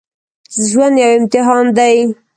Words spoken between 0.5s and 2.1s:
ژوند یو امتحان دی